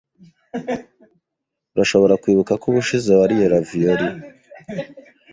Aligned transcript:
Urashobora 1.73 2.19
kwibuka 2.21 2.53
ko 2.61 2.65
ubushize 2.71 3.11
wariye 3.19 3.45
ravioli? 3.53 4.07